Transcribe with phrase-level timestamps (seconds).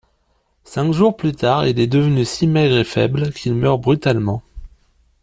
[0.63, 4.41] Cinq jours plus tard il est devenu si maigre et faible qu'il meurt brutalement.